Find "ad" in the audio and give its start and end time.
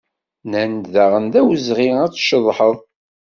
2.03-2.11